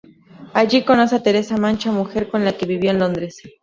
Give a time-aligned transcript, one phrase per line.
[0.55, 3.39] Allí conoce a Teresa Mancha, mujer con la que vivió en Londres.